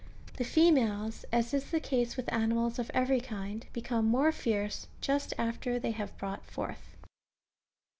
[0.37, 5.31] The females, as is the case with animals of every kind, become more fierce just
[5.37, 6.97] after they have brought forth.